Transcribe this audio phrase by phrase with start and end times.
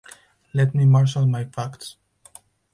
[0.55, 1.97] Let me marshal my facts.